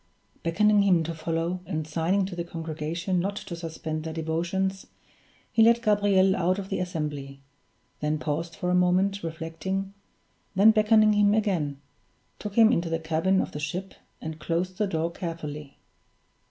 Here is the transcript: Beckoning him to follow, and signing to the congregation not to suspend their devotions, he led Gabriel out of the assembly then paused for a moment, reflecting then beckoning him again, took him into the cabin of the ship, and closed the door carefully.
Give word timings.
Beckoning 0.41 0.81
him 0.81 1.03
to 1.03 1.13
follow, 1.13 1.59
and 1.67 1.85
signing 1.85 2.25
to 2.25 2.35
the 2.35 2.43
congregation 2.43 3.19
not 3.19 3.35
to 3.35 3.55
suspend 3.55 4.03
their 4.03 4.15
devotions, 4.15 4.87
he 5.51 5.61
led 5.61 5.83
Gabriel 5.83 6.35
out 6.35 6.57
of 6.57 6.69
the 6.69 6.79
assembly 6.79 7.39
then 7.99 8.17
paused 8.17 8.55
for 8.55 8.71
a 8.71 8.73
moment, 8.73 9.21
reflecting 9.21 9.93
then 10.55 10.71
beckoning 10.71 11.13
him 11.13 11.35
again, 11.35 11.79
took 12.39 12.55
him 12.55 12.71
into 12.71 12.89
the 12.89 12.97
cabin 12.97 13.39
of 13.41 13.51
the 13.51 13.59
ship, 13.59 13.93
and 14.19 14.39
closed 14.39 14.79
the 14.79 14.87
door 14.87 15.11
carefully. 15.11 15.77